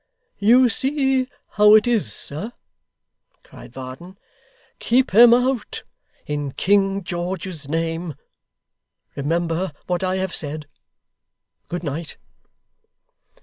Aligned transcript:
'You 0.39 0.67
see 0.67 1.27
how 1.51 1.75
it 1.75 1.85
is, 1.85 2.11
sir?' 2.11 2.53
cried 3.43 3.71
Varden. 3.71 4.17
'Keep 4.79 5.13
'em 5.13 5.31
out, 5.31 5.83
in 6.25 6.53
King 6.53 7.03
George's 7.03 7.69
name. 7.69 8.15
Remember 9.15 9.73
what 9.85 10.01
I 10.03 10.15
have 10.15 10.33
said. 10.35 10.65
Good 11.67 11.83
night! 11.83 12.17